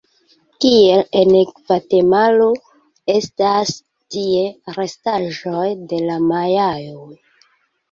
[0.63, 2.47] Kiel en Gvatemalo
[3.17, 3.75] estas
[4.17, 7.09] tie restaĵoj de la Majaoj.